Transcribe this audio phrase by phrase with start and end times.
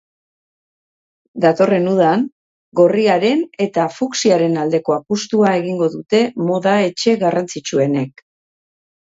[1.43, 2.23] Datorren udan
[2.79, 8.27] gorriaren eta fuksiaren aldeko apustua egingo dute moda etxe garrantzitsuenek.